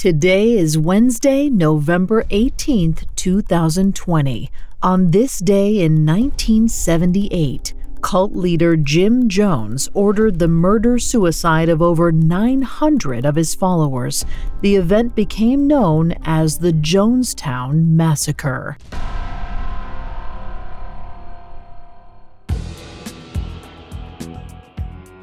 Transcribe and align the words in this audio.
Today 0.00 0.52
is 0.52 0.78
Wednesday, 0.78 1.50
November 1.50 2.22
18th, 2.30 3.04
2020. 3.16 4.50
On 4.82 5.10
this 5.10 5.38
day 5.40 5.80
in 5.80 6.06
1978, 6.06 7.74
cult 8.00 8.34
leader 8.34 8.78
Jim 8.78 9.28
Jones 9.28 9.90
ordered 9.92 10.38
the 10.38 10.48
murder 10.48 10.98
suicide 10.98 11.68
of 11.68 11.82
over 11.82 12.10
900 12.10 13.26
of 13.26 13.36
his 13.36 13.54
followers. 13.54 14.24
The 14.62 14.76
event 14.76 15.14
became 15.14 15.66
known 15.66 16.14
as 16.24 16.56
the 16.56 16.72
Jonestown 16.72 17.88
Massacre. 17.88 18.78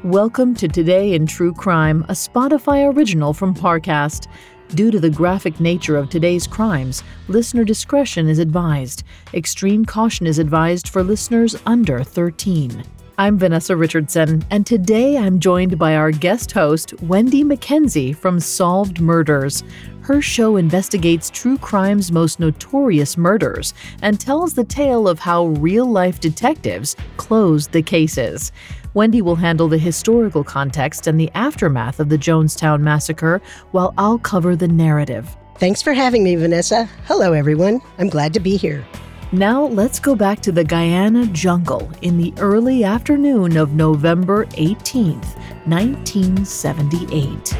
Welcome 0.04 0.54
to 0.54 0.68
Today 0.68 1.14
in 1.14 1.26
True 1.26 1.52
Crime, 1.52 2.04
a 2.04 2.12
Spotify 2.12 2.94
original 2.94 3.34
from 3.34 3.52
Parcast. 3.52 4.28
Due 4.74 4.90
to 4.90 5.00
the 5.00 5.08
graphic 5.08 5.60
nature 5.60 5.96
of 5.96 6.10
today's 6.10 6.46
crimes, 6.46 7.02
listener 7.26 7.64
discretion 7.64 8.28
is 8.28 8.38
advised. 8.38 9.02
Extreme 9.32 9.86
caution 9.86 10.26
is 10.26 10.38
advised 10.38 10.88
for 10.88 11.02
listeners 11.02 11.56
under 11.64 12.04
13. 12.04 12.84
I'm 13.20 13.36
Vanessa 13.36 13.74
Richardson, 13.74 14.44
and 14.48 14.64
today 14.64 15.18
I'm 15.18 15.40
joined 15.40 15.76
by 15.76 15.96
our 15.96 16.12
guest 16.12 16.52
host, 16.52 16.94
Wenndy 16.98 17.42
Mackenzie 17.42 18.12
from 18.12 18.38
Solved 18.38 19.00
Murders. 19.00 19.64
Her 20.02 20.22
show 20.22 20.56
investigates 20.56 21.28
true 21.28 21.58
crime's 21.58 22.12
most 22.12 22.38
notorious 22.38 23.16
murders 23.16 23.74
and 24.02 24.20
tells 24.20 24.54
the 24.54 24.62
tale 24.62 25.08
of 25.08 25.18
how 25.18 25.46
real 25.46 25.86
life 25.86 26.20
detectives 26.20 26.94
closed 27.16 27.72
the 27.72 27.82
cases. 27.82 28.52
Wenndy 28.94 29.20
will 29.20 29.34
handle 29.34 29.66
the 29.66 29.78
historical 29.78 30.44
context 30.44 31.08
and 31.08 31.18
the 31.18 31.30
aftermath 31.34 31.98
of 31.98 32.10
the 32.10 32.18
Jonestown 32.18 32.82
massacre, 32.82 33.42
while 33.72 33.94
I'll 33.98 34.18
cover 34.18 34.54
the 34.54 34.68
narrative. 34.68 35.36
Thanks 35.56 35.82
for 35.82 35.92
having 35.92 36.22
me, 36.22 36.36
Vanessa. 36.36 36.84
Hello, 37.06 37.32
everyone. 37.32 37.80
I'm 37.98 38.10
glad 38.10 38.32
to 38.34 38.40
be 38.40 38.56
here. 38.56 38.86
Now 39.30 39.66
let's 39.66 40.00
go 40.00 40.16
back 40.16 40.40
to 40.40 40.52
the 40.52 40.64
Guyana 40.64 41.26
jungle 41.26 41.92
in 42.00 42.16
the 42.16 42.32
early 42.38 42.82
afternoon 42.82 43.58
of 43.58 43.74
November 43.74 44.46
18th, 44.46 45.36
1978. 45.66 47.54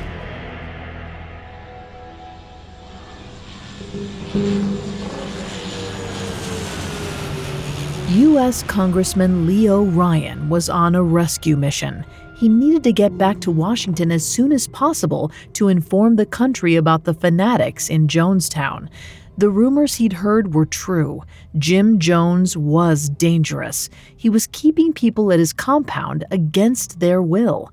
U.S. 8.12 8.62
Congressman 8.62 9.46
Leo 9.46 9.82
Ryan 9.82 10.48
was 10.48 10.70
on 10.70 10.94
a 10.94 11.02
rescue 11.02 11.58
mission. 11.58 12.02
He 12.38 12.48
needed 12.48 12.82
to 12.84 12.92
get 12.92 13.18
back 13.18 13.40
to 13.40 13.50
Washington 13.50 14.10
as 14.10 14.26
soon 14.26 14.52
as 14.52 14.66
possible 14.68 15.30
to 15.52 15.68
inform 15.68 16.16
the 16.16 16.24
country 16.24 16.76
about 16.76 17.04
the 17.04 17.12
fanatics 17.12 17.90
in 17.90 18.08
Jonestown. 18.08 18.88
The 19.38 19.50
rumors 19.50 19.94
he'd 19.94 20.14
heard 20.14 20.52
were 20.52 20.66
true. 20.66 21.22
Jim 21.56 22.00
Jones 22.00 22.56
was 22.56 23.08
dangerous. 23.08 23.88
He 24.16 24.28
was 24.28 24.48
keeping 24.48 24.92
people 24.92 25.30
at 25.30 25.38
his 25.38 25.52
compound 25.52 26.24
against 26.32 26.98
their 26.98 27.22
will. 27.22 27.72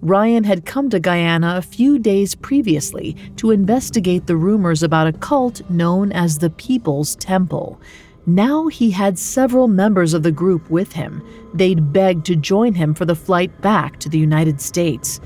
Ryan 0.00 0.44
had 0.44 0.64
come 0.64 0.88
to 0.88 0.98
Guyana 0.98 1.56
a 1.58 1.62
few 1.62 1.98
days 1.98 2.34
previously 2.34 3.14
to 3.36 3.50
investigate 3.50 4.26
the 4.26 4.38
rumors 4.38 4.82
about 4.82 5.06
a 5.06 5.12
cult 5.12 5.60
known 5.70 6.12
as 6.12 6.38
the 6.38 6.48
People's 6.48 7.14
Temple. 7.16 7.78
Now 8.24 8.68
he 8.68 8.90
had 8.90 9.18
several 9.18 9.68
members 9.68 10.14
of 10.14 10.22
the 10.22 10.32
group 10.32 10.70
with 10.70 10.92
him. 10.92 11.22
They'd 11.52 11.92
begged 11.92 12.24
to 12.26 12.36
join 12.36 12.72
him 12.72 12.94
for 12.94 13.04
the 13.04 13.14
flight 13.14 13.60
back 13.60 13.98
to 13.98 14.08
the 14.08 14.18
United 14.18 14.62
States. 14.62 15.20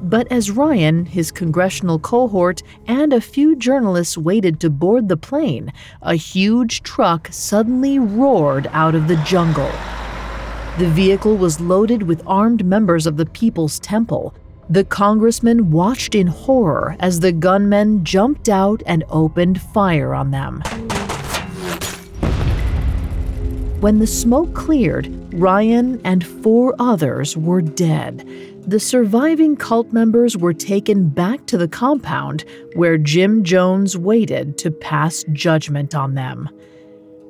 But 0.00 0.30
as 0.30 0.50
Ryan, 0.50 1.06
his 1.06 1.32
congressional 1.32 1.98
cohort, 1.98 2.62
and 2.86 3.12
a 3.12 3.20
few 3.20 3.56
journalists 3.56 4.16
waited 4.16 4.60
to 4.60 4.70
board 4.70 5.08
the 5.08 5.16
plane, 5.16 5.72
a 6.02 6.14
huge 6.14 6.82
truck 6.82 7.28
suddenly 7.32 7.98
roared 7.98 8.68
out 8.72 8.94
of 8.94 9.08
the 9.08 9.16
jungle. 9.16 9.70
The 10.78 10.88
vehicle 10.88 11.36
was 11.36 11.60
loaded 11.60 12.04
with 12.04 12.22
armed 12.26 12.64
members 12.64 13.06
of 13.06 13.16
the 13.16 13.26
People's 13.26 13.80
Temple. 13.80 14.34
The 14.70 14.84
congressman 14.84 15.72
watched 15.72 16.14
in 16.14 16.28
horror 16.28 16.94
as 17.00 17.18
the 17.18 17.32
gunmen 17.32 18.04
jumped 18.04 18.48
out 18.48 18.82
and 18.86 19.02
opened 19.10 19.60
fire 19.60 20.14
on 20.14 20.30
them. 20.30 20.62
When 23.80 23.98
the 23.98 24.06
smoke 24.06 24.54
cleared, 24.54 25.08
Ryan 25.34 26.00
and 26.04 26.24
four 26.24 26.76
others 26.78 27.36
were 27.36 27.62
dead. 27.62 28.28
The 28.68 28.78
surviving 28.78 29.56
cult 29.56 29.94
members 29.94 30.36
were 30.36 30.52
taken 30.52 31.08
back 31.08 31.46
to 31.46 31.56
the 31.56 31.68
compound 31.68 32.44
where 32.74 32.98
Jim 32.98 33.42
Jones 33.42 33.96
waited 33.96 34.58
to 34.58 34.70
pass 34.70 35.24
judgment 35.32 35.94
on 35.94 36.16
them. 36.16 36.50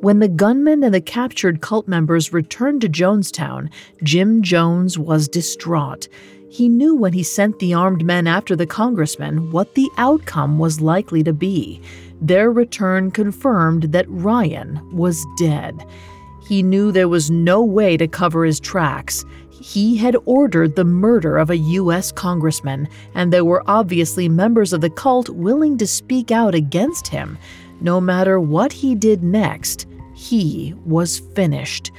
When 0.00 0.18
the 0.18 0.26
gunmen 0.26 0.82
and 0.82 0.92
the 0.92 1.00
captured 1.00 1.60
cult 1.60 1.86
members 1.86 2.32
returned 2.32 2.80
to 2.80 2.88
Jonestown, 2.88 3.70
Jim 4.02 4.42
Jones 4.42 4.98
was 4.98 5.28
distraught. 5.28 6.08
He 6.50 6.68
knew 6.68 6.96
when 6.96 7.12
he 7.12 7.22
sent 7.22 7.60
the 7.60 7.72
armed 7.72 8.04
men 8.04 8.26
after 8.26 8.56
the 8.56 8.66
congressman 8.66 9.52
what 9.52 9.76
the 9.76 9.88
outcome 9.96 10.58
was 10.58 10.80
likely 10.80 11.22
to 11.22 11.32
be. 11.32 11.80
Their 12.20 12.50
return 12.50 13.12
confirmed 13.12 13.92
that 13.92 14.06
Ryan 14.08 14.80
was 14.90 15.24
dead. 15.38 15.86
He 16.48 16.64
knew 16.64 16.90
there 16.90 17.08
was 17.08 17.30
no 17.30 17.62
way 17.62 17.96
to 17.96 18.08
cover 18.08 18.44
his 18.44 18.58
tracks. 18.58 19.24
He 19.60 19.96
had 19.96 20.16
ordered 20.24 20.76
the 20.76 20.84
murder 20.84 21.36
of 21.36 21.50
a 21.50 21.56
U.S. 21.56 22.12
congressman, 22.12 22.88
and 23.14 23.32
there 23.32 23.44
were 23.44 23.64
obviously 23.66 24.28
members 24.28 24.72
of 24.72 24.80
the 24.80 24.90
cult 24.90 25.28
willing 25.28 25.76
to 25.78 25.86
speak 25.86 26.30
out 26.30 26.54
against 26.54 27.08
him. 27.08 27.38
No 27.80 28.00
matter 28.00 28.38
what 28.38 28.72
he 28.72 28.94
did 28.94 29.22
next, 29.22 29.86
he 30.14 30.74
was 30.84 31.18
finished. 31.18 31.90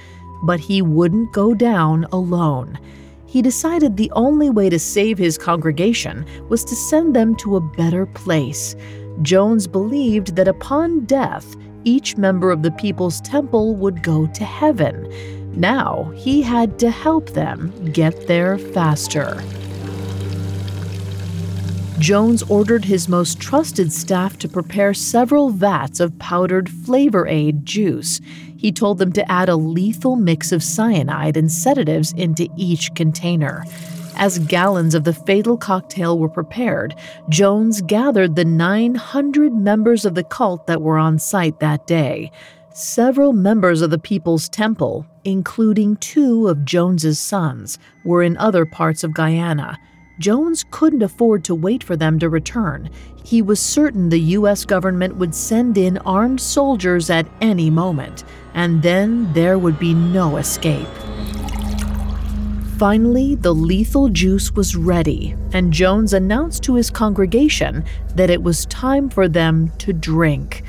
But 0.44 0.59
he 0.59 0.81
wouldn't 0.81 1.34
go 1.34 1.53
down 1.53 2.06
alone. 2.14 2.80
He 3.25 3.42
decided 3.42 3.96
the 3.96 4.12
only 4.16 4.50
way 4.50 4.69
to 4.69 4.80
save 4.80 5.18
his 5.18 5.38
congregation 5.38 6.25
was 6.48 6.64
to 6.66 6.75
send 6.75 7.16
them 7.16 7.36
to 7.38 7.58
a 7.58 7.62
better 7.62 8.06
place. 8.06 8.75
Jones 9.22 9.68
believed 9.68 10.36
that 10.36 10.48
upon 10.48 11.06
death, 11.06 11.56
each 11.84 12.18
member 12.18 12.52
of 12.52 12.64
the 12.64 12.72
People's 12.72 13.22
Temple 13.22 13.75
would 13.75 14.02
go 14.02 14.28
to 14.28 14.44
heaven. 14.44 15.12
Now 15.59 16.14
he 16.16 16.42
had 16.42 16.80
to 16.80 16.90
help 16.90 17.31
them 17.31 17.92
get 17.92 18.28
there 18.28 18.58
faster. 18.58 19.44
Jones 22.00 22.44
ordered 22.44 22.86
his 22.86 23.09
most 23.09 23.42
trusted 23.42 23.92
staff 23.92 24.38
to 24.38 24.48
prepare 24.48 24.94
several 24.94 25.50
vats 25.50 26.00
of 26.00 26.18
powdered 26.18 26.69
flavor 26.69 27.28
aid 27.28 27.66
juice. 27.66 28.22
He 28.56 28.72
told 28.72 29.00
them 29.00 29.12
to 29.12 29.30
add 29.30 29.50
a 29.50 29.58
lethal 29.58 30.16
mix 30.16 30.53
of 30.53 30.64
cyanide 30.64 31.36
and 31.36 31.52
sedatives 31.52 32.14
into 32.14 32.48
each 32.56 32.94
container. 32.94 33.66
As 34.16 34.40
gallons 34.40 34.96
of 34.96 35.03
the 35.03 35.14
fatal 35.14 35.58
cocktail 35.58 36.18
were 36.18 36.30
prepared, 36.30 36.95
Jones 37.28 37.81
gathered 37.81 38.38
the 38.38 38.45
900 38.45 39.54
members 39.54 40.06
of 40.06 40.16
the 40.16 40.24
cult 40.24 40.68
that 40.68 40.81
were 40.81 40.98
on 40.98 41.19
site 41.19 41.60
that 41.60 41.86
day. 41.86 42.31
Several 42.74 43.34
members 43.34 43.81
of 43.81 43.89
the 43.89 44.00
People's 44.00 44.48
Temple, 44.48 45.06
including 45.24 45.95
two 45.98 46.48
of 46.48 46.66
Jones's 46.66 47.19
sons, 47.19 47.80
were 48.04 48.24
in 48.24 48.38
other 48.38 48.66
parts 48.66 49.04
of 49.04 49.13
Guyana. 49.13 49.80
Jones 50.19 50.66
couldn't 50.69 51.01
afford 51.01 51.44
to 51.45 51.56
wait 51.56 51.83
for 51.83 51.95
them 51.95 52.19
to 52.19 52.30
return. 52.30 52.89
He 53.24 53.42
was 53.42 53.60
certain 53.60 54.10
the 54.10 54.19
U.S. 54.19 54.66
government 54.66 55.16
would 55.16 55.33
send 55.33 55.77
in 55.77 55.98
armed 56.00 56.42
soldiers 56.42 57.10
at 57.10 57.27
any 57.42 57.69
moment, 57.69 58.24
and 58.54 58.81
then 58.81 59.31
there 59.33 59.57
would 59.57 59.80
be 59.80 59.94
no 59.94 60.38
escape. 60.38 60.88
Finally, 62.77 63.36
the 63.36 63.54
lethal 63.54 64.07
juice 64.07 64.54
was 64.54 64.75
ready, 64.75 65.36
and 65.51 65.74
Jones 65.74 66.13
announced 66.13 66.63
to 66.63 66.75
his 66.75 66.89
congregation 66.89 67.83
that 68.15 68.30
it 68.30 68.42
was 68.42 68.65
time 68.68 69.10
for 69.10 69.27
them 69.27 69.69
to 69.80 69.92
drink. 69.92 70.63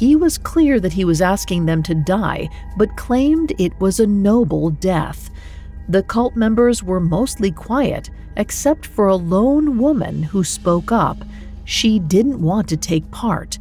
He 0.00 0.16
was 0.16 0.38
clear 0.38 0.80
that 0.80 0.94
he 0.94 1.04
was 1.04 1.20
asking 1.20 1.66
them 1.66 1.82
to 1.82 1.94
die, 1.94 2.48
but 2.78 2.96
claimed 2.96 3.52
it 3.58 3.78
was 3.80 4.00
a 4.00 4.06
noble 4.06 4.70
death. 4.70 5.28
The 5.90 6.02
cult 6.02 6.34
members 6.34 6.82
were 6.82 7.00
mostly 7.00 7.50
quiet, 7.50 8.08
except 8.38 8.86
for 8.86 9.08
a 9.08 9.16
lone 9.16 9.76
woman 9.76 10.22
who 10.22 10.42
spoke 10.42 10.90
up. 10.90 11.18
She 11.66 11.98
didn't 11.98 12.40
want 12.40 12.66
to 12.70 12.78
take 12.78 13.10
part. 13.10 13.58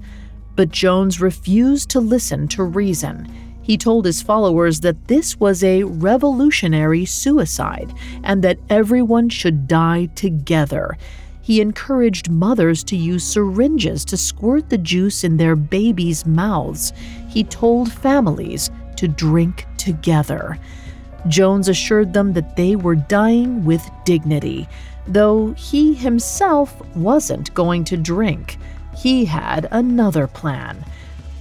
But 0.56 0.70
Jones 0.70 1.20
refused 1.20 1.90
to 1.90 2.00
listen 2.00 2.48
to 2.50 2.64
reason. 2.64 3.30
He 3.62 3.78
told 3.78 4.06
his 4.06 4.22
followers 4.22 4.80
that 4.80 5.10
this 5.10 5.42
was 5.42 5.62
a 5.62 5.84
revolutionary 5.84 7.04
suicide 7.04 7.94
and 8.24 8.42
that 8.46 8.60
everyone 8.70 9.28
should 9.28 9.68
die 9.68 10.06
together. 10.16 10.98
He 11.50 11.62
encouraged 11.62 12.30
mothers 12.30 12.84
to 12.84 12.96
use 12.96 13.24
syringes 13.24 14.06
to 14.06 14.18
squirt 14.18 14.70
the 14.70 14.78
juice 14.78 15.24
in 15.24 15.38
their 15.38 15.56
babies' 15.56 16.24
mouths. 16.24 16.94
He 17.28 17.44
told 17.44 17.92
families 17.92 18.70
to 18.98 19.08
drink 19.08 19.66
together. 19.76 20.60
Jones 21.28 21.68
assured 21.68 22.14
them 22.14 22.34
that 22.34 22.56
they 22.56 22.76
were 22.76 22.94
dying 22.94 23.66
with 23.66 23.82
dignity, 24.06 24.70
though 25.08 25.54
he 25.54 25.96
himself 25.96 26.80
wasn't 26.96 27.52
going 27.56 27.84
to 27.86 27.98
drink. 27.98 28.60
He 28.96 29.26
had 29.26 29.68
another 29.72 30.28
plan. 30.28 30.86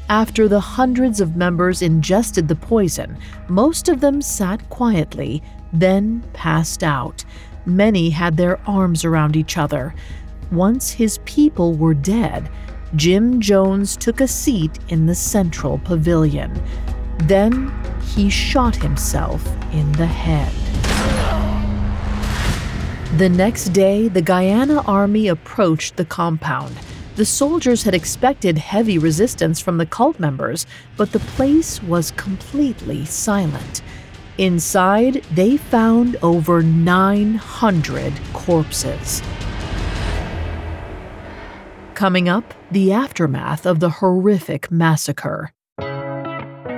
After 0.09 0.49
the 0.49 0.61
hundreds 0.61 1.21
of 1.21 1.37
members 1.37 1.83
ingested 1.83 2.49
the 2.49 2.57
poison, 2.57 3.19
most 3.49 3.91
of 3.91 4.01
them 4.01 4.23
sat 4.23 4.71
quietly, 4.71 5.43
then 5.71 6.25
passed 6.33 6.83
out. 6.83 7.27
Many 7.69 8.09
had 8.09 8.39
their 8.39 8.59
arms 8.67 9.05
around 9.05 9.37
each 9.37 9.59
other. 9.59 9.95
Once 10.51 10.91
his 10.91 11.19
people 11.27 11.75
were 11.75 11.93
dead, 11.93 12.49
Jim 12.97 13.43
Jones 13.43 13.95
took 13.95 14.23
a 14.23 14.27
seat 14.27 14.79
in 14.89 15.05
the 15.05 15.15
central 15.15 15.77
pavilion. 15.77 16.51
Then 17.25 17.71
he 18.01 18.31
shot 18.31 18.75
himself 18.75 19.47
in 19.75 19.93
the 19.93 20.07
head. 20.07 20.51
The 23.19 23.29
next 23.29 23.75
day, 23.75 24.09
the 24.09 24.23
Guyana 24.23 24.81
army 24.87 25.29
approached 25.29 25.97
the 25.97 26.07
compound. 26.07 26.75
The 27.17 27.27
soldiers 27.27 27.83
had 27.83 27.95
expected 27.95 28.57
heavy 28.57 28.97
resistance 28.97 29.61
from 29.61 29.77
the 29.77 29.85
cult 29.85 30.19
members, 30.19 30.65
but 30.97 31.13
the 31.13 31.19
place 31.19 31.83
was 31.83 32.13
completely 32.13 33.05
silent. 33.05 33.83
Inside, 34.39 35.25
they 35.33 35.57
found 35.57 36.17
over 36.23 36.63
900 36.63 38.13
corpses. 38.33 39.21
Coming 41.95 42.29
up, 42.29 42.55
the 42.71 42.93
aftermath 42.93 43.67
of 43.67 43.81
the 43.81 43.91
horrific 43.91 44.71
massacre. 44.71 45.53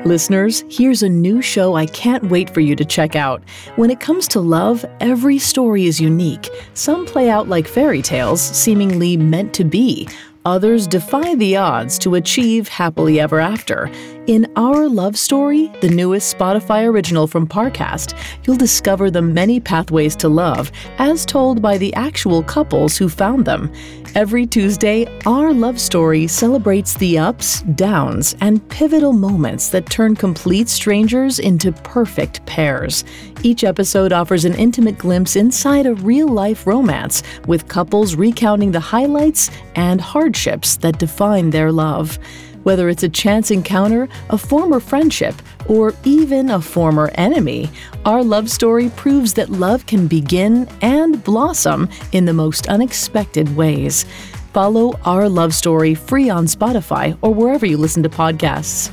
Listeners, 0.06 0.64
here's 0.70 1.02
a 1.02 1.08
new 1.10 1.42
show 1.42 1.74
I 1.74 1.84
can't 1.84 2.30
wait 2.30 2.48
for 2.48 2.60
you 2.60 2.74
to 2.74 2.86
check 2.86 3.14
out. 3.14 3.42
When 3.76 3.90
it 3.90 4.00
comes 4.00 4.26
to 4.28 4.40
love, 4.40 4.82
every 5.00 5.38
story 5.38 5.84
is 5.84 6.00
unique. 6.00 6.48
Some 6.72 7.04
play 7.04 7.28
out 7.28 7.50
like 7.50 7.68
fairy 7.68 8.00
tales, 8.00 8.40
seemingly 8.40 9.18
meant 9.18 9.52
to 9.52 9.64
be. 9.64 10.08
Others 10.46 10.86
defy 10.86 11.34
the 11.34 11.56
odds 11.56 11.98
to 11.98 12.14
achieve 12.14 12.66
happily 12.66 13.20
ever 13.20 13.40
after. 13.40 13.90
In 14.26 14.50
Our 14.56 14.88
Love 14.88 15.18
Story, 15.18 15.70
the 15.82 15.90
newest 15.90 16.34
Spotify 16.34 16.86
original 16.86 17.26
from 17.26 17.46
Parcast, 17.46 18.14
you'll 18.46 18.56
discover 18.56 19.10
the 19.10 19.20
many 19.20 19.60
pathways 19.60 20.16
to 20.16 20.30
love, 20.30 20.72
as 20.98 21.26
told 21.26 21.60
by 21.60 21.76
the 21.76 21.92
actual 21.92 22.42
couples 22.42 22.96
who 22.96 23.10
found 23.10 23.44
them. 23.44 23.70
Every 24.14 24.46
Tuesday, 24.46 25.06
Our 25.26 25.52
Love 25.52 25.78
Story 25.78 26.26
celebrates 26.26 26.94
the 26.94 27.18
ups, 27.18 27.60
downs, 27.74 28.34
and 28.40 28.66
pivotal 28.70 29.12
moments 29.12 29.68
that 29.70 29.90
turn 29.90 30.16
complete 30.16 30.70
strangers 30.70 31.38
into 31.38 31.70
perfect 31.72 32.44
pairs. 32.46 33.04
Each 33.42 33.64
episode 33.64 34.12
offers 34.12 34.44
an 34.44 34.54
intimate 34.54 34.98
glimpse 34.98 35.34
inside 35.34 35.86
a 35.86 35.94
real 35.94 36.28
life 36.28 36.66
romance, 36.66 37.22
with 37.46 37.68
couples 37.68 38.14
recounting 38.14 38.70
the 38.70 38.80
highlights 38.80 39.50
and 39.76 39.98
hardships 39.98 40.76
that 40.76 40.98
define 40.98 41.48
their 41.48 41.72
love. 41.72 42.18
Whether 42.64 42.90
it's 42.90 43.02
a 43.02 43.08
chance 43.08 43.50
encounter, 43.50 44.10
a 44.28 44.36
former 44.36 44.78
friendship, 44.78 45.34
or 45.66 45.94
even 46.04 46.50
a 46.50 46.60
former 46.60 47.10
enemy, 47.14 47.70
our 48.04 48.22
love 48.22 48.50
story 48.50 48.90
proves 48.90 49.32
that 49.34 49.48
love 49.48 49.86
can 49.86 50.06
begin 50.06 50.68
and 50.82 51.24
blossom 51.24 51.88
in 52.12 52.26
the 52.26 52.34
most 52.34 52.68
unexpected 52.68 53.56
ways. 53.56 54.04
Follow 54.52 54.98
Our 55.06 55.30
Love 55.30 55.54
Story 55.54 55.94
free 55.94 56.28
on 56.28 56.44
Spotify 56.44 57.16
or 57.22 57.32
wherever 57.32 57.64
you 57.64 57.78
listen 57.78 58.02
to 58.02 58.10
podcasts. 58.10 58.92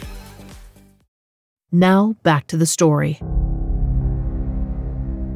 Now, 1.73 2.17
back 2.23 2.47
to 2.47 2.57
the 2.57 2.65
story. 2.65 3.21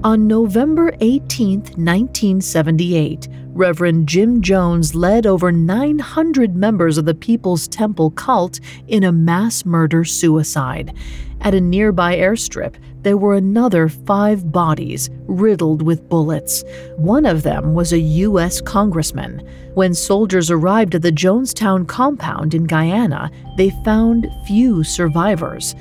On 0.04 0.28
November 0.28 0.94
18, 1.00 1.60
1978, 1.60 3.30
Reverend 3.54 4.10
Jim 4.10 4.42
Jones 4.42 4.94
led 4.94 5.26
over 5.26 5.50
900 5.50 6.54
members 6.54 6.98
of 6.98 7.06
the 7.06 7.14
People's 7.14 7.70
Temple 7.70 8.12
cult 8.12 8.60
in 8.90 9.06
a 9.06 9.14
mass 9.14 9.64
murder 9.64 10.04
suicide. 10.04 10.94
At 11.40 11.54
a 11.54 11.62
nearby 11.62 12.18
airstrip, 12.18 12.76
there 13.02 13.16
were 13.16 13.36
another 13.36 13.88
five 13.88 14.52
bodies 14.52 15.10
riddled 15.28 15.84
with 15.84 16.10
bullets. 16.10 16.66
One 16.98 17.26
of 17.26 17.44
them 17.44 17.74
was 17.74 17.94
a 17.94 18.00
U.S. 18.00 18.60
congressman. 18.60 19.40
When 19.74 19.94
soldiers 19.94 20.52
arrived 20.52 20.96
at 20.96 21.02
the 21.02 21.14
Jonestown 21.14 21.88
compound 21.88 22.54
in 22.54 22.66
Guyana, 22.66 23.32
they 23.56 23.70
found 23.86 24.28
few 24.46 24.84
survivors. 24.84 25.76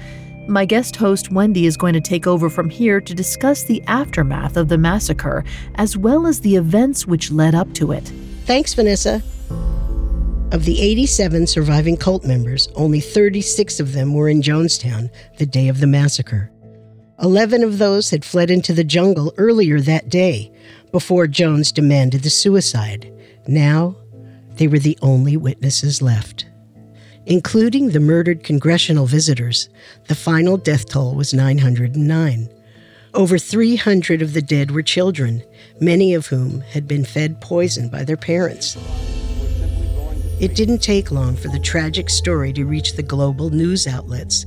My 0.47 0.67
guest 0.67 0.97
host 0.97 1.31
Wenndy 1.31 1.65
is 1.65 1.79
going 1.79 1.95
to 1.95 2.03
take 2.03 2.27
over 2.27 2.51
from 2.51 2.69
here 2.69 3.01
to 3.01 3.15
discuss 3.15 3.63
the 3.63 3.83
aftermath 3.87 4.59
of 4.59 4.69
the 4.69 4.77
massacre, 4.77 5.43
as 5.77 5.97
well 5.97 6.27
as 6.27 6.41
the 6.41 6.57
events 6.57 7.07
which 7.07 7.31
led 7.31 7.55
up 7.55 7.73
to 7.75 7.93
it. 7.93 8.13
Thanks, 8.45 8.75
Vanessa. 8.75 9.23
Of 10.53 10.67
the 10.67 10.83
87 10.83 11.47
surviving 11.47 11.97
cult 11.97 12.27
members, 12.27 12.69
only 12.75 13.01
36 13.01 13.81
of 13.81 13.95
them 13.95 14.13
were 14.13 14.29
in 14.29 14.43
Jonestown 14.43 15.11
the 15.39 15.47
day 15.47 15.69
of 15.69 15.81
the 15.81 15.87
massacre. 15.87 16.51
11 17.23 17.63
of 17.63 17.79
those 17.79 18.11
had 18.11 18.23
fled 18.23 18.51
into 18.51 18.75
the 18.75 18.85
jungle 18.85 19.33
earlier 19.39 19.81
that 19.81 20.11
day, 20.11 20.53
before 20.93 21.27
Jones 21.27 21.73
demanded 21.73 22.23
the 22.23 22.31
suicide. 22.31 23.11
Now, 23.49 23.97
they 24.57 24.69
were 24.69 24.79
the 24.79 24.99
only 25.01 25.39
witnesses 25.39 26.03
left 26.03 26.45
including 27.27 27.91
the 27.91 28.01
murdered 28.01 28.45
congressional 28.45 29.07
visitors, 29.07 29.69
the 30.09 30.15
final 30.15 30.57
death 30.57 30.89
toll 30.89 31.15
was 31.15 31.35
909. 31.35 32.49
Over 33.15 33.39
300 33.39 34.23
of 34.23 34.33
the 34.33 34.43
dead 34.43 34.73
were 34.73 34.83
children, 34.83 35.43
many 35.81 36.15
of 36.15 36.27
whom 36.27 36.61
had 36.63 36.89
been 36.89 37.05
fed 37.05 37.41
poison 37.41 37.89
by 37.89 38.05
their 38.05 38.17
parents. 38.17 38.77
It 40.41 40.57
didn't 40.57 40.83
take 40.83 41.13
long 41.13 41.37
for 41.37 41.49
the 41.49 41.61
tragic 41.61 42.11
story 42.11 42.53
to 42.55 42.65
reach 42.65 42.97
the 42.97 43.03
global 43.03 43.51
news 43.51 43.87
outlets. 43.87 44.47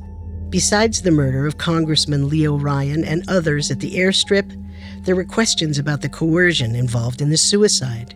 Besides 0.50 1.02
the 1.02 1.12
murder 1.12 1.48
of 1.48 1.58
Congressman 1.58 2.30
Leo 2.30 2.58
Ryan 2.58 3.06
and 3.06 3.28
others 3.30 3.72
at 3.72 3.80
the 3.80 3.96
airstrip, 3.96 4.52
there 5.04 5.16
were 5.16 5.24
questions 5.24 5.80
about 5.80 6.02
the 6.02 6.10
coercion 6.10 6.76
involved 6.76 7.22
in 7.22 7.30
the 7.30 7.38
suicide. 7.38 8.16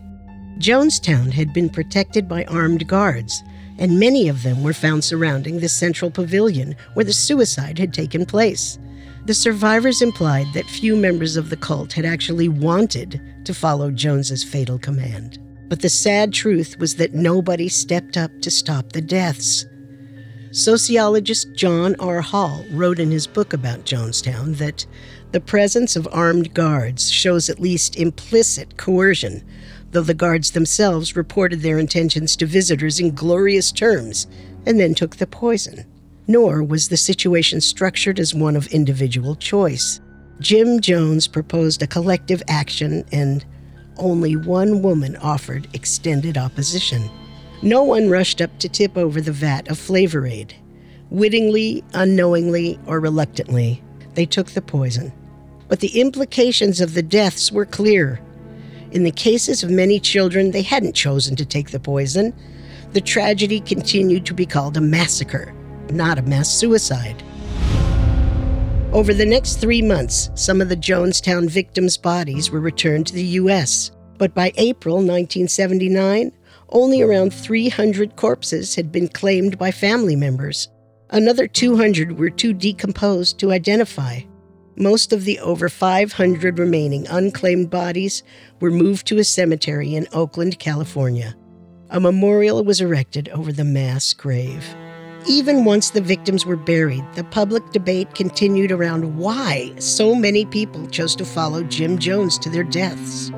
Jonestown 0.58 1.32
had 1.32 1.54
been 1.54 1.70
protected 1.70 2.28
by 2.28 2.44
armed 2.46 2.88
guards, 2.88 3.42
and 3.82 4.00
many 4.00 4.30
of 4.30 4.44
them 4.44 4.62
were 4.62 4.74
found 4.74 5.04
surrounding 5.04 5.60
the 5.60 5.68
central 5.68 6.12
pavilion 6.12 6.76
where 6.94 7.04
the 7.04 7.12
suicide 7.12 7.80
had 7.80 7.92
taken 7.92 8.28
place. 8.28 8.78
The 9.26 9.34
survivors 9.34 10.04
implied 10.04 10.46
that 10.54 10.68
few 10.68 10.96
members 10.96 11.36
of 11.36 11.50
the 11.50 11.58
cult 11.58 11.92
had 11.94 12.06
actually 12.06 12.48
wanted 12.48 13.20
to 13.44 13.54
follow 13.56 13.90
Jones's 13.90 14.44
fatal 14.44 14.78
command. 14.78 15.40
But 15.68 15.82
the 15.82 15.90
sad 15.90 16.32
truth 16.32 16.78
was 16.78 16.96
that 16.98 17.16
nobody 17.16 17.68
stepped 17.70 18.18
up 18.18 18.32
to 18.42 18.52
stop 18.52 18.92
the 18.92 19.02
deaths. 19.02 19.66
Sociologist 20.52 21.56
John 21.56 21.96
R. 22.00 22.22
Hall 22.22 22.64
wrote 22.72 23.00
in 23.00 23.10
his 23.10 23.26
book 23.26 23.52
about 23.52 23.86
Jonestown 23.86 24.58
that 24.58 24.86
the 25.32 25.42
presence 25.42 25.96
of 25.96 26.08
armed 26.12 26.54
guards 26.54 27.10
shows 27.10 27.50
at 27.50 27.60
least 27.60 27.96
implicit 27.96 28.78
coercion 28.78 29.44
though 29.92 30.02
the 30.02 30.14
guards 30.14 30.52
themselves 30.52 31.16
reported 31.16 31.62
their 31.62 31.80
intentions 31.80 32.36
to 32.38 32.46
visitors 32.46 33.00
in 33.00 33.14
glorious 33.14 33.72
terms 33.72 34.28
and 34.66 34.80
then 34.80 34.94
took 34.94 35.18
the 35.18 35.28
poison. 35.28 35.86
Nor 36.28 36.64
was 36.64 36.88
the 36.88 36.98
situation 36.98 37.62
structured 37.62 38.20
as 38.20 38.34
one 38.34 38.56
of 38.56 38.68
individual 38.68 39.36
choice. 39.36 40.00
Jim 40.40 40.80
Jones 40.80 41.28
proposed 41.28 41.82
a 41.82 41.88
collective 41.88 42.42
action, 42.48 43.04
and 43.12 43.46
only 43.98 44.36
one 44.36 44.82
woman 44.82 45.16
offered 45.18 45.68
extended 45.74 46.38
opposition. 46.38 47.10
No 47.62 47.84
one 47.84 48.10
rushed 48.10 48.42
up 48.42 48.58
to 48.60 48.70
tip 48.70 48.98
over 48.98 49.22
the 49.22 49.32
vat 49.32 49.70
of 49.70 49.78
Flavor 49.78 50.26
Aid. 50.26 50.56
Wittingly, 51.10 51.84
unknowingly, 51.94 52.80
or 52.88 53.00
reluctantly, 53.00 53.84
they 54.16 54.26
took 54.26 54.52
the 54.52 54.62
poison. 54.62 55.12
But 55.68 55.80
the 55.80 56.00
implications 56.00 56.82
of 56.82 56.94
the 56.94 57.04
deaths 57.04 57.52
were 57.52 57.66
clear. 57.66 58.20
In 58.92 59.04
the 59.04 59.12
cases 59.12 59.64
of 59.64 59.70
many 59.70 60.00
children, 60.00 60.52
they 60.52 60.62
hadn't 60.62 60.94
chosen 60.94 61.36
to 61.38 61.46
take 61.46 61.72
the 61.72 61.80
poison. 61.80 62.34
The 62.92 63.00
tragedy 63.00 63.62
continued 63.62 64.26
to 64.26 64.34
be 64.34 64.46
called 64.46 64.76
a 64.76 64.82
massacre, 64.82 65.54
not 65.92 66.20
a 66.20 66.24
mass 66.24 66.54
suicide. 66.54 67.24
Over 68.92 69.14
the 69.14 69.26
next 69.26 69.56
three 69.56 69.82
months, 69.82 70.30
some 70.36 70.60
of 70.60 70.68
the 70.68 70.76
Jonestown 70.76 71.50
victims' 71.50 71.98
bodies 71.98 72.52
were 72.52 72.60
returned 72.60 73.08
to 73.08 73.14
the 73.14 73.24
U.S., 73.24 73.92
but 74.18 74.36
by 74.36 74.52
April 74.58 74.98
1979, 74.98 76.34
only 76.68 77.02
around 77.02 77.34
300 77.34 78.18
corpses 78.18 78.76
had 78.76 78.92
been 78.92 79.08
claimed 79.08 79.58
by 79.58 79.72
family 79.72 80.18
members. 80.18 80.68
Another 81.10 81.48
200 81.48 82.20
were 82.20 82.30
too 82.30 82.54
decomposed 82.54 83.40
to 83.40 83.54
identify. 83.54 84.20
Most 84.82 85.14
of 85.14 85.26
the 85.26 85.38
over 85.38 85.70
500 85.70 86.58
remaining 86.58 87.06
unclaimed 87.08 87.70
bodies 87.70 88.24
were 88.60 88.72
moved 88.72 89.06
to 89.08 89.20
a 89.20 89.24
cemetery 89.24 89.94
in 89.94 90.08
Oakland, 90.12 90.58
California. 90.58 91.36
A 91.92 92.00
memorial 92.00 92.64
was 92.64 92.82
erected 92.82 93.30
over 93.30 93.52
the 93.52 93.64
mass 93.64 94.12
grave. 94.12 94.66
Even 95.28 95.66
once 95.66 95.92
the 95.92 96.02
victims 96.02 96.48
were 96.48 96.58
buried, 96.58 97.06
the 97.14 97.24
public 97.26 97.70
debate 97.72 98.16
continued 98.16 98.72
around 98.72 99.20
why 99.20 99.72
so 99.78 100.16
many 100.16 100.48
people 100.48 100.88
chose 100.88 101.16
to 101.18 101.26
follow 101.26 101.62
Jim 101.62 102.00
Jones 102.00 102.40
to 102.40 102.50
their 102.50 102.64
deaths. 102.64 103.30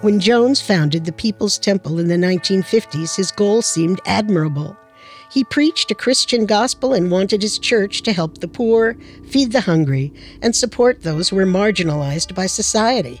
When 0.00 0.20
Jones 0.20 0.62
founded 0.62 1.04
the 1.04 1.12
People's 1.12 1.58
Temple 1.58 1.98
in 1.98 2.08
the 2.08 2.14
1950s, 2.14 3.14
his 3.14 3.30
goal 3.30 3.60
seemed 3.60 4.00
admirable. 4.06 4.74
He 5.30 5.44
preached 5.44 5.90
a 5.90 5.94
Christian 5.94 6.46
gospel 6.46 6.94
and 6.94 7.10
wanted 7.10 7.42
his 7.42 7.58
church 7.58 8.02
to 8.02 8.12
help 8.12 8.38
the 8.38 8.48
poor, 8.48 8.96
feed 9.28 9.52
the 9.52 9.62
hungry, 9.62 10.12
and 10.40 10.56
support 10.56 11.02
those 11.02 11.28
who 11.28 11.36
were 11.36 11.46
marginalized 11.46 12.34
by 12.34 12.46
society. 12.46 13.20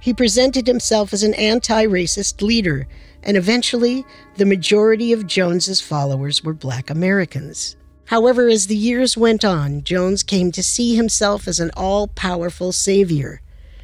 He 0.00 0.14
presented 0.14 0.66
himself 0.66 1.12
as 1.12 1.22
an 1.22 1.34
anti 1.34 1.84
racist 1.86 2.40
leader 2.40 2.86
and 3.22 3.36
eventually 3.36 4.04
the 4.36 4.46
majority 4.46 5.12
of 5.12 5.26
Jones's 5.26 5.80
followers 5.80 6.42
were 6.42 6.54
black 6.54 6.90
Americans. 6.90 7.76
However, 8.06 8.48
as 8.48 8.66
the 8.66 8.76
years 8.76 9.16
went 9.16 9.44
on, 9.44 9.84
Jones 9.84 10.22
came 10.22 10.50
to 10.52 10.62
see 10.62 10.96
himself 10.96 11.46
as 11.46 11.60
an 11.60 11.70
all 11.76 12.08
powerful 12.08 12.72
savior. 12.72 13.40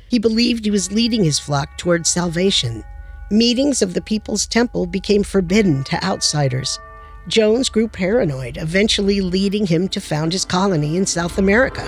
He 0.08 0.18
believed 0.18 0.64
he 0.64 0.70
was 0.70 0.92
leading 0.92 1.24
his 1.24 1.38
flock 1.38 1.78
towards 1.78 2.08
salvation. 2.08 2.84
Meetings 3.30 3.82
of 3.82 3.94
the 3.94 4.00
People's 4.00 4.46
Temple 4.46 4.86
became 4.86 5.22
forbidden 5.22 5.84
to 5.84 6.04
outsiders. 6.04 6.78
Jones 7.28 7.68
grew 7.68 7.88
paranoid, 7.88 8.56
eventually 8.56 9.20
leading 9.20 9.66
him 9.66 9.88
to 9.88 10.00
found 10.00 10.32
his 10.32 10.44
colony 10.44 10.96
in 10.96 11.06
South 11.06 11.38
America. 11.38 11.82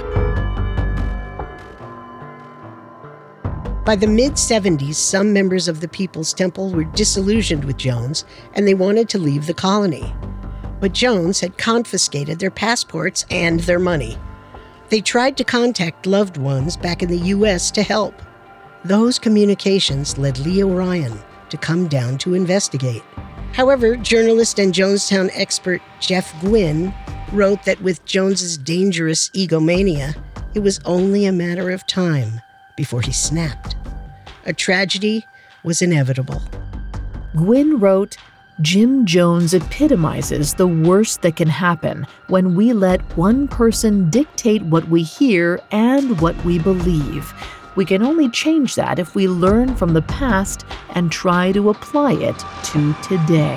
By 3.84 3.94
the 3.94 4.08
mid 4.08 4.32
70s, 4.32 4.96
some 4.96 5.32
members 5.32 5.68
of 5.68 5.80
the 5.80 5.88
People's 5.88 6.34
Temple 6.34 6.72
were 6.72 6.84
disillusioned 6.84 7.64
with 7.64 7.76
Jones 7.76 8.24
and 8.54 8.66
they 8.66 8.74
wanted 8.74 9.08
to 9.10 9.18
leave 9.18 9.46
the 9.46 9.54
colony. 9.54 10.12
But 10.80 10.92
Jones 10.92 11.40
had 11.40 11.56
confiscated 11.56 12.38
their 12.38 12.50
passports 12.50 13.24
and 13.30 13.60
their 13.60 13.78
money. 13.78 14.18
They 14.88 15.00
tried 15.00 15.36
to 15.36 15.44
contact 15.44 16.06
loved 16.06 16.36
ones 16.36 16.76
back 16.76 17.02
in 17.02 17.08
the 17.08 17.28
U.S. 17.28 17.70
to 17.72 17.82
help. 17.82 18.14
Those 18.84 19.18
communications 19.18 20.18
led 20.18 20.38
Leo 20.38 20.68
Ryan 20.68 21.18
to 21.50 21.56
come 21.56 21.88
down 21.88 22.18
to 22.18 22.34
investigate. 22.34 23.02
However, 23.52 23.96
journalist 23.96 24.58
and 24.58 24.72
Jonestown 24.72 25.30
expert 25.34 25.82
Jeff 26.00 26.32
Guinn 26.40 26.94
wrote 27.32 27.64
that 27.64 27.80
with 27.82 28.04
Jones's 28.04 28.56
dangerous 28.56 29.30
egomania, 29.34 30.14
it 30.54 30.60
was 30.60 30.80
only 30.84 31.26
a 31.26 31.32
matter 31.32 31.70
of 31.70 31.86
time 31.86 32.40
before 32.76 33.00
he 33.02 33.12
snapped. 33.12 33.76
A 34.46 34.52
tragedy 34.52 35.26
was 35.64 35.82
inevitable. 35.82 36.40
Guinn 37.36 37.78
wrote, 37.78 38.16
Jim 38.60 39.06
Jones 39.06 39.54
epitomizes 39.54 40.54
the 40.54 40.66
worst 40.66 41.22
that 41.22 41.36
can 41.36 41.48
happen 41.48 42.06
when 42.26 42.56
we 42.56 42.72
let 42.72 43.00
one 43.16 43.46
person 43.46 44.10
dictate 44.10 44.62
what 44.62 44.88
we 44.88 45.04
hear 45.04 45.60
and 45.70 46.20
what 46.20 46.34
we 46.44 46.58
believe. 46.58 47.32
We 47.78 47.84
can 47.84 48.02
only 48.02 48.28
change 48.28 48.74
that 48.74 48.98
if 48.98 49.14
we 49.14 49.28
learn 49.28 49.76
from 49.76 49.92
the 49.92 50.02
past 50.02 50.66
and 50.96 51.12
try 51.12 51.52
to 51.52 51.70
apply 51.70 52.14
it 52.14 52.36
to 52.64 52.92
today. 53.04 53.54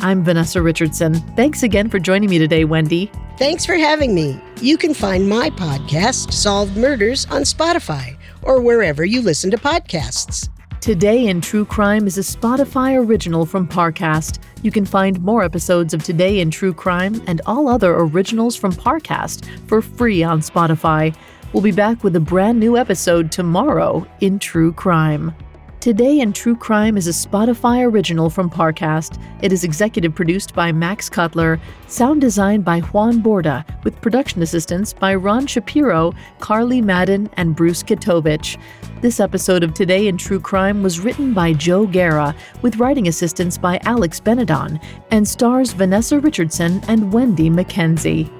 I'm 0.00 0.22
Vanessa 0.22 0.60
Richardson. 0.60 1.14
Thanks 1.36 1.62
again 1.62 1.88
for 1.88 1.98
joining 1.98 2.28
me 2.28 2.36
today, 2.36 2.66
Wenndy. 2.66 3.08
Thanks 3.38 3.64
for 3.64 3.76
having 3.76 4.14
me. 4.14 4.38
You 4.60 4.76
can 4.76 4.92
find 4.92 5.26
my 5.26 5.48
podcast, 5.48 6.34
Solved 6.34 6.76
Murders, 6.76 7.24
on 7.30 7.44
Spotify 7.44 8.18
or 8.42 8.60
wherever 8.60 9.06
you 9.06 9.22
listen 9.22 9.50
to 9.52 9.56
podcasts. 9.56 10.50
Today 10.82 11.28
in 11.28 11.40
True 11.40 11.64
Crime 11.64 12.06
is 12.06 12.18
a 12.18 12.20
Spotify 12.20 13.02
original 13.02 13.46
from 13.46 13.66
Parcast. 13.66 14.38
You 14.64 14.70
can 14.70 14.86
find 14.86 15.22
more 15.22 15.44
episodes 15.44 15.92
of 15.92 16.02
Today 16.02 16.40
in 16.40 16.50
True 16.50 16.72
Crime 16.72 17.22
and 17.26 17.42
all 17.44 17.68
other 17.68 17.94
originals 17.96 18.56
from 18.56 18.72
Parcast 18.72 19.44
for 19.68 19.82
free 19.82 20.22
on 20.22 20.40
Spotify. 20.40 21.14
We'll 21.52 21.62
be 21.62 21.70
back 21.70 22.02
with 22.02 22.16
a 22.16 22.20
brand 22.20 22.60
new 22.60 22.78
episode 22.78 23.30
tomorrow 23.30 24.06
in 24.22 24.38
True 24.38 24.72
Crime. 24.72 25.34
Today 25.84 26.20
in 26.20 26.32
True 26.32 26.56
Crime 26.56 26.96
is 26.96 27.08
a 27.08 27.10
Spotify 27.10 27.86
original 27.86 28.30
from 28.30 28.48
Parcast. 28.48 29.20
It 29.42 29.52
is 29.52 29.64
executive 29.64 30.14
produced 30.14 30.54
by 30.54 30.72
Max 30.72 31.10
Cutler, 31.10 31.60
sound 31.88 32.22
designed 32.22 32.64
by 32.64 32.80
Juan 32.80 33.22
Borda, 33.22 33.66
with 33.84 34.00
production 34.00 34.40
assistance 34.40 34.94
by 34.94 35.14
Ron 35.14 35.46
Shapiro, 35.46 36.14
Carly 36.38 36.80
Madden, 36.80 37.28
and 37.36 37.54
Bruce 37.54 37.82
Katovich. 37.82 38.58
This 39.02 39.20
episode 39.20 39.62
of 39.62 39.74
Today 39.74 40.08
in 40.08 40.16
True 40.16 40.40
Crime 40.40 40.82
was 40.82 41.00
written 41.00 41.34
by 41.34 41.52
Joe 41.52 41.86
Guerra, 41.86 42.34
with 42.62 42.78
writing 42.78 43.08
assistance 43.08 43.58
by 43.58 43.78
Alex 43.82 44.18
Benedon, 44.18 44.80
and 45.10 45.28
stars 45.28 45.74
Vanessa 45.74 46.18
Richardson 46.18 46.82
and 46.88 47.12
Wenndy 47.12 47.52
Mackenzie. 47.52 48.30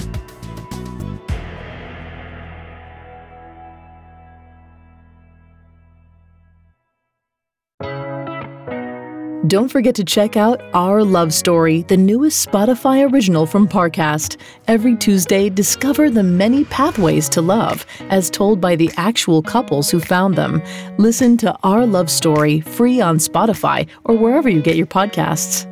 Don't 9.47 9.69
forget 9.69 9.95
to 9.97 10.05
check 10.05 10.39
out 10.39 10.63
Our 10.73 11.05
Love 11.05 11.35
Story, 11.35 11.83
the 11.83 11.99
newest 11.99 12.49
Spotify 12.49 13.13
original 13.13 13.45
from 13.45 13.69
Parcast. 13.69 14.39
Every 14.69 14.97
Tuesday, 14.97 15.51
discover 15.51 16.09
the 16.09 16.23
many 16.23 16.65
pathways 16.65 17.29
to 17.31 17.43
love, 17.43 17.85
as 18.09 18.31
told 18.31 18.59
by 18.59 18.75
the 18.75 18.91
actual 18.97 19.43
couples 19.43 19.91
who 19.91 20.01
found 20.01 20.37
them. 20.37 20.63
Listen 20.97 21.37
to 21.39 21.55
Our 21.63 21.85
Love 21.85 22.11
Story 22.11 22.61
free 22.61 23.03
on 23.03 23.19
Spotify 23.19 23.87
or 24.05 24.17
wherever 24.17 24.49
you 24.49 24.63
get 24.63 24.77
your 24.77 24.87
podcasts. 24.87 25.71